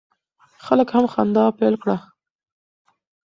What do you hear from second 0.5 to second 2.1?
خلک هم خندا پیل کړه.